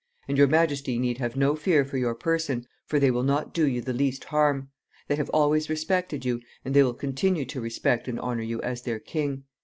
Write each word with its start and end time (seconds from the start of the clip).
"And 0.27 0.35
your 0.35 0.47
majesty 0.47 0.97
need 0.97 1.19
have 1.19 1.35
no 1.35 1.55
fear 1.55 1.85
for 1.85 1.99
your 1.99 2.15
person, 2.15 2.65
for 2.87 2.99
they 2.99 3.11
will 3.11 3.21
not 3.21 3.53
do 3.53 3.67
you 3.67 3.81
the 3.81 3.93
least 3.93 4.23
harm. 4.23 4.71
They 5.07 5.15
have 5.15 5.29
always 5.29 5.69
respected 5.69 6.25
you, 6.25 6.41
and 6.65 6.73
they 6.73 6.81
will 6.81 6.95
continue 6.95 7.45
to 7.45 7.61
respect 7.61 8.07
and 8.07 8.19
honor 8.19 8.41
you 8.41 8.59
as 8.63 8.81
their 8.81 8.97
king. 8.97 9.43